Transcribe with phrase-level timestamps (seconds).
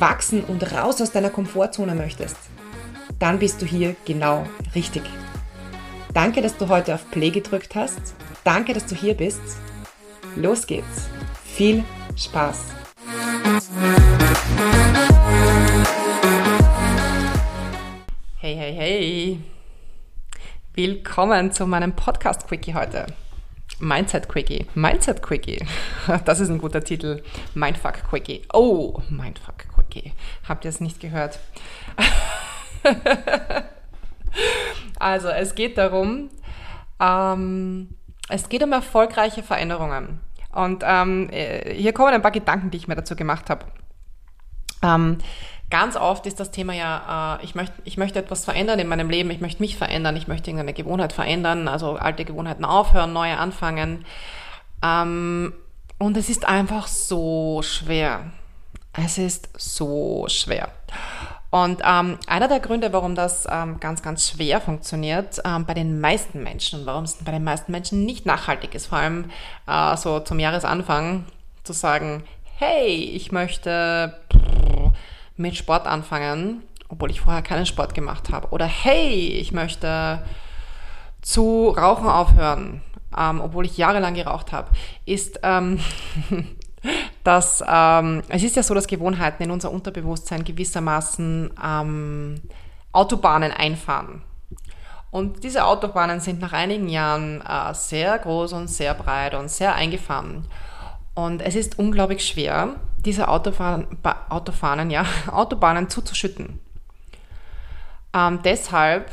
[0.00, 2.36] wachsen und raus aus deiner Komfortzone möchtest,
[3.18, 5.02] dann bist du hier genau richtig.
[6.14, 8.14] Danke, dass du heute auf Play gedrückt hast.
[8.44, 9.40] Danke, dass du hier bist.
[10.36, 11.08] Los geht's.
[11.44, 11.84] Viel
[12.16, 12.64] Spaß.
[18.40, 19.40] Hey, hey, hey.
[20.74, 23.06] Willkommen zu meinem Podcast Quickie heute.
[23.80, 24.66] Mindset Quickie.
[24.74, 25.64] Mindset Quickie.
[26.24, 27.22] Das ist ein guter Titel.
[27.54, 28.42] Mindfuck Quickie.
[28.52, 29.77] Oh, Mindfuck Quickie.
[30.48, 31.38] Habt ihr es nicht gehört?
[34.98, 36.30] also, es geht darum,
[37.00, 37.94] ähm,
[38.28, 40.20] es geht um erfolgreiche Veränderungen.
[40.52, 43.66] Und ähm, äh, hier kommen ein paar Gedanken, die ich mir dazu gemacht habe.
[44.82, 45.18] Ähm,
[45.70, 49.10] Ganz oft ist das Thema ja, äh, ich, möchte, ich möchte etwas verändern in meinem
[49.10, 53.36] Leben, ich möchte mich verändern, ich möchte irgendeine Gewohnheit verändern, also alte Gewohnheiten aufhören, neue
[53.36, 54.06] anfangen.
[54.82, 55.52] Ähm,
[55.98, 58.30] und es ist einfach so schwer.
[59.04, 60.70] Es ist so schwer.
[61.50, 66.00] Und ähm, einer der Gründe, warum das ähm, ganz, ganz schwer funktioniert ähm, bei den
[66.00, 69.30] meisten Menschen und warum es bei den meisten Menschen nicht nachhaltig ist, vor allem
[69.66, 71.24] äh, so zum Jahresanfang
[71.62, 72.24] zu sagen,
[72.58, 74.18] hey, ich möchte
[75.36, 78.48] mit Sport anfangen, obwohl ich vorher keinen Sport gemacht habe.
[78.48, 80.22] Oder hey, ich möchte
[81.22, 82.82] zu rauchen aufhören,
[83.16, 84.70] ähm, obwohl ich jahrelang geraucht habe,
[85.06, 85.78] ist, ähm,
[87.28, 92.40] dass ähm, es ist ja so, dass Gewohnheiten in unser Unterbewusstsein gewissermaßen ähm,
[92.92, 94.22] Autobahnen einfahren.
[95.10, 99.74] Und diese Autobahnen sind nach einigen Jahren äh, sehr groß und sehr breit und sehr
[99.74, 100.46] eingefahren.
[101.14, 103.86] Und es ist unglaublich schwer, diese Autofahren,
[104.30, 106.58] Autofahnen, ja, Autobahnen zuzuschütten.
[108.14, 109.10] Ähm, deshalb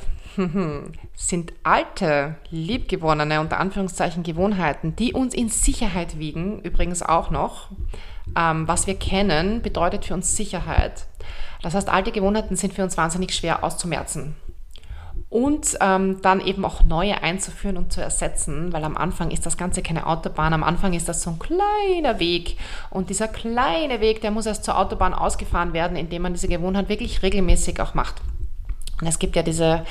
[1.16, 7.70] sind alte, liebgewonnene, unter Anführungszeichen Gewohnheiten, die uns in Sicherheit wiegen, übrigens auch noch.
[8.36, 11.06] Ähm, was wir kennen, bedeutet für uns Sicherheit.
[11.62, 14.36] Das heißt, alte Gewohnheiten sind für uns wahnsinnig schwer auszumerzen
[15.30, 19.58] und ähm, dann eben auch neue einzuführen und zu ersetzen, weil am Anfang ist das
[19.58, 22.58] Ganze keine Autobahn, am Anfang ist das so ein kleiner Weg
[22.90, 26.88] und dieser kleine Weg, der muss erst zur Autobahn ausgefahren werden, indem man diese Gewohnheit
[26.90, 28.22] wirklich regelmäßig auch macht.
[29.02, 29.86] Und es gibt ja diese,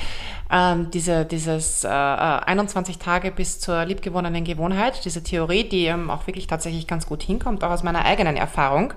[0.51, 6.25] ähm, diese dieses äh, 21 Tage bis zur liebgewonnenen Gewohnheit, diese Theorie, die ähm, auch
[6.27, 8.93] wirklich tatsächlich ganz gut hinkommt, auch aus meiner eigenen Erfahrung.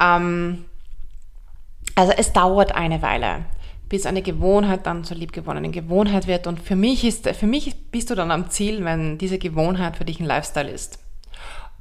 [0.00, 0.64] Ähm,
[1.96, 3.44] also es dauert eine Weile
[3.88, 6.46] bis eine Gewohnheit dann zur liebgewonnenen Gewohnheit wird.
[6.46, 10.04] Und für mich ist, für mich bist du dann am Ziel, wenn diese Gewohnheit für
[10.04, 10.98] dich ein Lifestyle ist.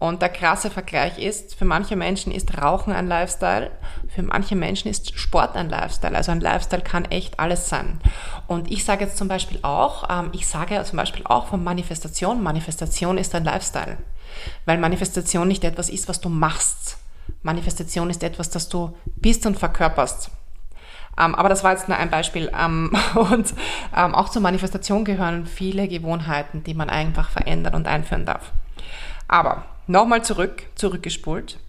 [0.03, 3.71] Und der krasse Vergleich ist, für manche Menschen ist Rauchen ein Lifestyle,
[4.13, 6.13] für manche Menschen ist Sport ein Lifestyle.
[6.13, 8.01] Also ein Lifestyle kann echt alles sein.
[8.47, 12.43] Und ich sage jetzt zum Beispiel auch, ähm, ich sage zum Beispiel auch von Manifestation,
[12.43, 13.95] Manifestation ist ein Lifestyle.
[14.65, 16.97] Weil Manifestation nicht etwas ist, was du machst.
[17.41, 20.31] Manifestation ist etwas, das du bist und verkörperst.
[21.17, 22.51] Ähm, aber das war jetzt nur ein Beispiel.
[22.59, 23.53] Ähm, und
[23.93, 28.51] auch zur Manifestation gehören viele Gewohnheiten, die man einfach verändern und einführen darf.
[29.29, 31.59] Aber nochmal zurück, zurückgespult.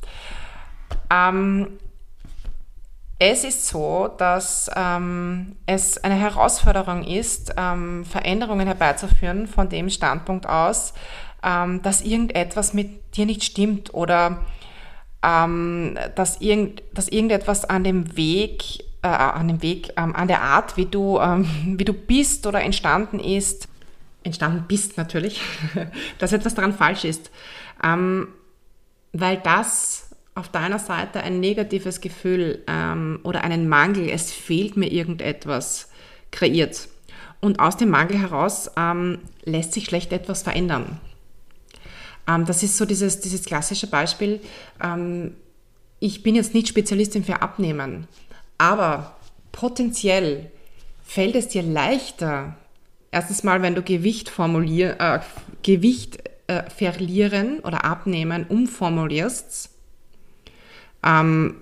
[1.11, 1.79] Ähm,
[3.19, 10.49] es ist so, dass ähm, es eine Herausforderung ist, ähm, Veränderungen herbeizuführen von dem Standpunkt
[10.49, 10.95] aus,
[11.43, 14.39] dass irgendetwas mit dir nicht stimmt oder
[15.21, 20.77] dass, irgend, dass irgendetwas an dem Weg äh, an dem Weg, ähm, an der Art,
[20.77, 21.47] wie du, ähm,
[21.79, 23.69] wie du bist oder entstanden ist,
[24.23, 25.41] entstanden bist natürlich,
[26.19, 27.31] dass etwas daran falsch ist.
[27.85, 28.29] Ähm,
[29.13, 34.91] weil das auf deiner Seite ein negatives Gefühl ähm, oder einen Mangel, es fehlt mir
[34.91, 35.91] irgendetwas,
[36.33, 36.89] kreiert.
[37.41, 41.01] Und aus dem Mangel heraus ähm, lässt sich schlecht etwas verändern.
[42.27, 44.41] Ähm, das ist so dieses, dieses klassische Beispiel.
[44.83, 45.37] Ähm,
[46.01, 48.09] ich bin jetzt nicht Spezialistin für Abnehmen,
[48.59, 49.17] aber
[49.53, 50.51] potenziell
[51.05, 52.57] fällt es dir leichter,
[53.11, 55.21] erstens mal, wenn du Gewicht, formulier, äh,
[55.63, 59.71] Gewicht äh, verlieren oder abnehmen umformulierst,
[61.05, 61.57] ähm,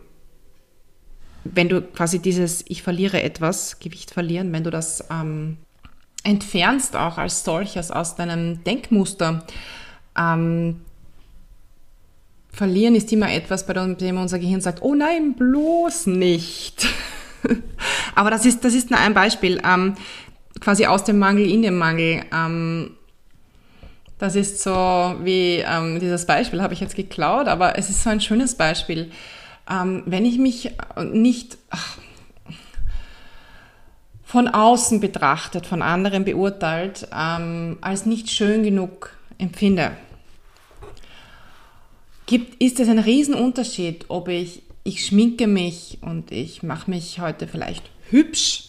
[1.44, 5.58] wenn du quasi dieses Ich verliere etwas, Gewicht verlieren, wenn du das ähm,
[6.24, 9.44] entfernst auch als solches aus deinem Denkmuster,
[10.16, 10.80] ähm,
[12.52, 16.86] verlieren ist immer etwas, bei dem unser Gehirn sagt, oh nein, bloß nicht.
[18.14, 19.94] Aber das ist, das ist nur ein Beispiel, ähm,
[20.60, 22.24] quasi aus dem Mangel in den Mangel.
[22.32, 22.96] Ähm,
[24.22, 28.10] das ist so wie ähm, dieses Beispiel habe ich jetzt geklaut, aber es ist so
[28.10, 29.10] ein schönes Beispiel.
[29.68, 30.70] Ähm, wenn ich mich
[31.12, 31.98] nicht ach,
[34.24, 39.90] von außen betrachtet, von anderen beurteilt, ähm, als nicht schön genug empfinde,
[42.26, 47.48] gibt, ist es ein Riesenunterschied, ob ich, ich schminke mich und ich mache mich heute
[47.48, 48.68] vielleicht hübsch,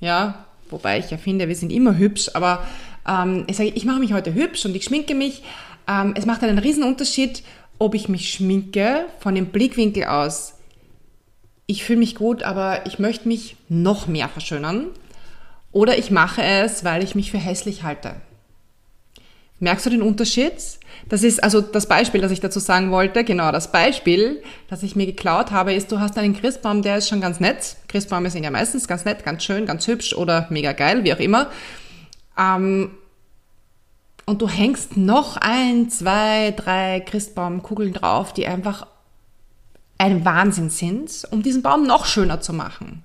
[0.00, 2.64] ja, wobei ich ja finde, wir sind immer hübsch, aber
[3.08, 5.42] ähm, ich sage, ich mache mich heute hübsch und ich schminke mich.
[5.88, 7.42] Ähm, es macht einen riesen Unterschied,
[7.78, 10.54] ob ich mich schminke von dem Blickwinkel aus.
[11.66, 14.86] Ich fühle mich gut, aber ich möchte mich noch mehr verschönern.
[15.72, 18.14] Oder ich mache es, weil ich mich für hässlich halte.
[19.60, 20.52] Merkst du den Unterschied?
[21.08, 23.24] Das ist also das Beispiel, das ich dazu sagen wollte.
[23.24, 27.08] Genau, das Beispiel, das ich mir geklaut habe, ist, du hast einen Christbaum, der ist
[27.08, 27.76] schon ganz nett.
[27.88, 31.18] Christbäume sind ja meistens ganz nett, ganz schön, ganz hübsch oder mega geil, wie auch
[31.18, 31.50] immer.
[32.38, 32.90] Ähm,
[34.26, 38.86] und du hängst noch ein, zwei, drei Christbaumkugeln drauf, die einfach
[39.98, 43.02] ein Wahnsinn sind, um diesen Baum noch schöner zu machen.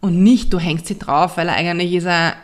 [0.00, 2.34] Und nicht, du hängst sie drauf, weil er eigentlich ist er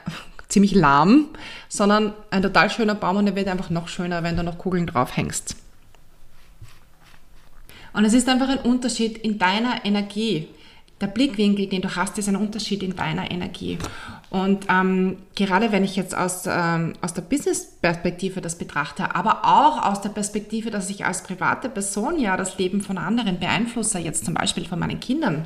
[0.48, 1.28] ziemlich lahm,
[1.68, 4.86] sondern ein total schöner Baum und er wird einfach noch schöner, wenn du noch Kugeln
[4.86, 5.56] drauf hängst.
[7.92, 10.48] Und es ist einfach ein Unterschied in deiner Energie
[11.02, 13.76] der Blickwinkel, den du hast, ist ein Unterschied in deiner Energie.
[14.32, 19.84] Und ähm, gerade wenn ich jetzt aus, ähm, aus der Business-Perspektive das betrachte, aber auch
[19.84, 24.24] aus der Perspektive, dass ich als private Person ja das Leben von anderen beeinflusse, jetzt
[24.24, 25.44] zum Beispiel von meinen Kindern,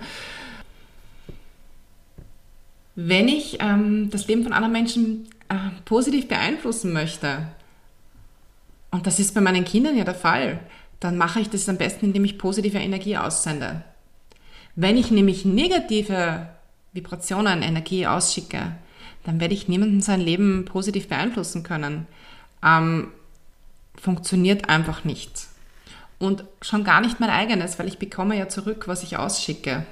[2.94, 7.48] wenn ich ähm, das Leben von anderen Menschen äh, positiv beeinflussen möchte,
[8.92, 10.60] und das ist bei meinen Kindern ja der Fall,
[11.00, 13.82] dann mache ich das am besten, indem ich positive Energie aussende.
[14.76, 16.50] Wenn ich nämlich negative
[16.96, 18.72] Vibrationen, Energie ausschicke,
[19.24, 22.06] dann werde ich niemanden sein Leben positiv beeinflussen können.
[22.64, 23.12] Ähm,
[23.96, 25.46] funktioniert einfach nicht.
[26.18, 29.84] Und schon gar nicht mein eigenes, weil ich bekomme ja zurück, was ich ausschicke.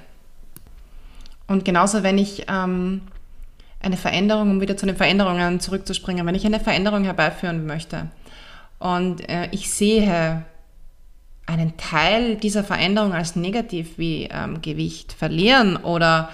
[1.47, 3.01] Und genauso, wenn ich ähm,
[3.79, 8.09] eine Veränderung, um wieder zu den Veränderungen zurückzuspringen, wenn ich eine Veränderung herbeiführen möchte
[8.79, 10.43] und äh, ich sehe,
[11.45, 16.29] einen Teil dieser Veränderung als negativ wie ähm, Gewicht verlieren oder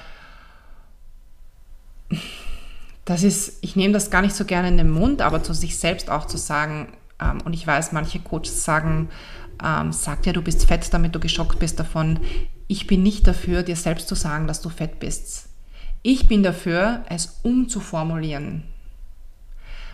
[3.11, 5.77] das ist, ich nehme das gar nicht so gerne in den Mund, aber zu sich
[5.77, 9.09] selbst auch zu sagen, ähm, und ich weiß, manche Coaches sagen,
[9.61, 12.19] ähm, sag dir, du bist fett, damit du geschockt bist davon.
[12.67, 15.49] Ich bin nicht dafür, dir selbst zu sagen, dass du fett bist.
[16.03, 18.63] Ich bin dafür, es umzuformulieren.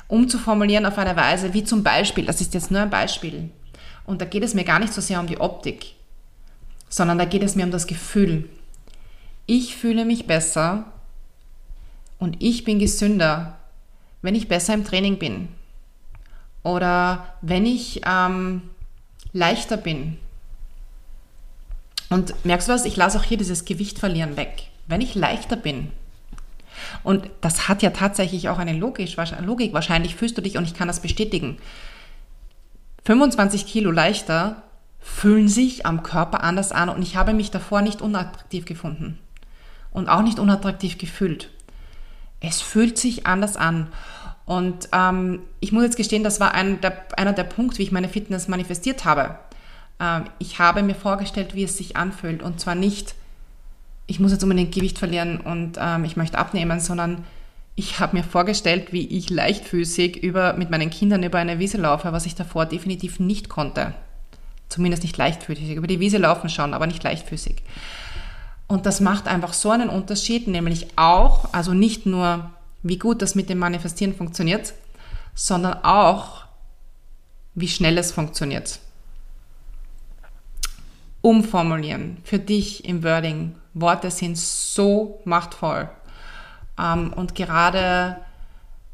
[0.08, 3.50] Umzuformulieren auf eine Weise, wie zum Beispiel, das ist jetzt nur ein Beispiel,
[4.06, 5.96] und da geht es mir gar nicht so sehr um die Optik,
[6.88, 8.48] sondern da geht es mir um das Gefühl.
[9.48, 10.86] Ich fühle mich besser
[12.20, 13.58] und ich bin gesünder,
[14.22, 15.50] wenn ich besser im Training bin.
[16.64, 18.64] Oder wenn ich ähm,
[19.34, 20.18] leichter bin.
[22.10, 22.86] Und merkst du was?
[22.86, 24.64] Ich lasse auch hier dieses Gewicht verlieren weg.
[24.88, 25.92] Wenn ich leichter bin,
[27.04, 29.18] und das hat ja tatsächlich auch eine Logik.
[29.18, 31.58] Wahrscheinlich fühlst du dich, und ich kann das bestätigen,
[33.06, 34.64] 25 Kilo leichter
[35.00, 39.18] fühlen sich am Körper anders an und ich habe mich davor nicht unattraktiv gefunden
[39.92, 41.50] und auch nicht unattraktiv gefühlt.
[42.40, 43.88] Es fühlt sich anders an.
[44.46, 47.92] Und ähm, ich muss jetzt gestehen, das war ein der, einer der Punkte, wie ich
[47.92, 49.38] meine Fitness manifestiert habe.
[50.00, 52.42] Ähm, ich habe mir vorgestellt, wie es sich anfühlt.
[52.42, 53.16] Und zwar nicht,
[54.06, 57.26] ich muss jetzt unbedingt Gewicht verlieren und ähm, ich möchte abnehmen, sondern
[57.76, 62.12] ich habe mir vorgestellt, wie ich leichtfüßig über, mit meinen Kindern über eine Wiese laufe,
[62.12, 63.94] was ich davor definitiv nicht konnte.
[64.70, 65.72] Zumindest nicht leichtfüßig.
[65.72, 67.62] Über die Wiese laufen schon, aber nicht leichtfüßig.
[68.68, 72.52] Und das macht einfach so einen Unterschied, nämlich auch, also nicht nur,
[72.84, 74.74] wie gut das mit dem Manifestieren funktioniert,
[75.34, 76.44] sondern auch,
[77.56, 78.80] wie schnell es funktioniert.
[81.22, 83.56] Umformulieren für dich im Wording.
[83.74, 85.90] Worte sind so machtvoll.
[86.80, 88.18] Ähm, und gerade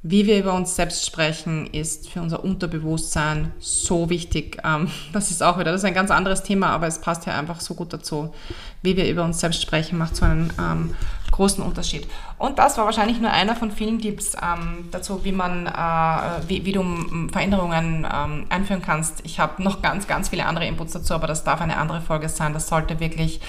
[0.06, 4.58] wie wir über uns selbst sprechen, ist für unser Unterbewusstsein so wichtig.
[4.66, 7.40] Ähm, das ist auch wieder, das ist ein ganz anderes Thema, aber es passt ja
[7.40, 8.34] einfach so gut dazu.
[8.82, 10.94] Wie wir über uns selbst sprechen, macht so einen ähm,
[11.32, 12.06] großen Unterschied.
[12.38, 16.66] Und das war wahrscheinlich nur einer von vielen Tipps ähm, dazu, wie man, äh, wie,
[16.66, 16.84] wie, du
[17.32, 19.22] Veränderungen ähm, einführen kannst.
[19.24, 22.28] Ich habe noch ganz, ganz viele andere Inputs dazu, aber das darf eine andere Folge
[22.28, 22.54] sein.
[22.54, 23.40] Das sollte wirklich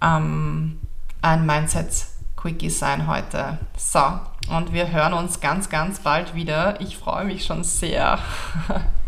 [0.00, 0.78] ähm,
[1.20, 2.06] ein Mindset
[2.36, 3.58] Quickie sein heute.
[3.76, 4.00] So,
[4.48, 6.80] und wir hören uns ganz, ganz bald wieder.
[6.80, 8.18] Ich freue mich schon sehr.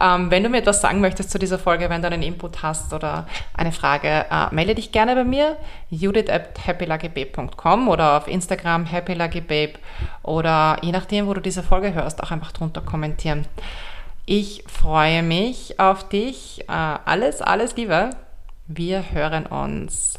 [0.00, 2.92] Ähm, wenn du mir etwas sagen möchtest zu dieser Folge, wenn du einen Input hast
[2.92, 5.56] oder eine Frage, äh, melde dich gerne bei mir,
[5.90, 9.74] judith at happyluckybabe.com oder auf Instagram happyluckybabe
[10.22, 13.46] oder je nachdem, wo du diese Folge hörst, auch einfach drunter kommentieren.
[14.26, 16.60] Ich freue mich auf dich.
[16.68, 18.10] Äh, alles, alles Liebe.
[18.66, 20.18] Wir hören uns.